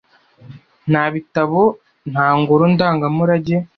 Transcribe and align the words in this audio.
Nta 0.91 1.03
bitabo 1.13 1.61
nta 2.11 2.27
ngoro 2.39 2.63
ndangamurage 2.73 3.55